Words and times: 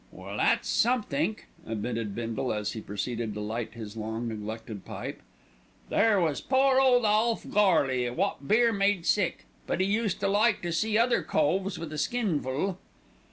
"Well, 0.11 0.37
that's 0.37 0.67
somethink," 0.67 1.45
admitted 1.63 2.15
Bindle 2.15 2.51
as 2.51 2.71
he 2.71 2.81
proceeded 2.81 3.35
to 3.35 3.39
light 3.39 3.75
his 3.75 3.95
long 3.95 4.29
neglected 4.29 4.83
pipe. 4.83 5.21
"There 5.89 6.19
was 6.19 6.41
pore 6.41 6.81
'ole 6.81 7.05
Alf 7.05 7.45
Gorley 7.47 8.09
wot 8.09 8.47
beer 8.47 8.73
made 8.73 9.05
sick; 9.05 9.45
but 9.67 9.79
'e 9.79 9.85
used 9.85 10.19
to 10.21 10.27
like 10.27 10.63
to 10.63 10.71
see 10.71 10.97
other 10.97 11.21
coves 11.21 11.77
with 11.77 11.93
a 11.93 11.99
skinful." 11.99 12.79